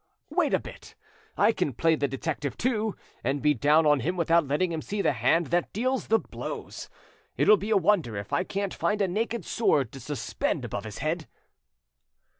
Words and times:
Wait 0.31 0.51
a 0.51 0.57
bit! 0.57 0.95
I 1.37 1.51
can 1.51 1.73
play 1.73 1.93
the 1.93 2.07
detective 2.07 2.57
too, 2.57 2.95
and 3.23 3.39
be 3.39 3.53
down 3.53 3.85
on 3.85 3.99
him 3.99 4.17
without 4.17 4.47
letting 4.47 4.71
him 4.71 4.81
see 4.81 4.99
the 4.99 5.11
hand 5.11 5.51
that 5.51 5.71
deals 5.73 6.07
the 6.07 6.17
blows. 6.17 6.89
It'll 7.37 7.55
be 7.55 7.69
a 7.69 7.77
wonder 7.77 8.17
if 8.17 8.33
I 8.33 8.43
can't 8.43 8.73
find 8.73 8.99
a 9.03 9.07
naked 9.07 9.45
sword 9.45 9.91
to 9.91 9.99
suspend 9.99 10.65
above 10.65 10.85
his 10.85 10.97
head." 11.05 11.27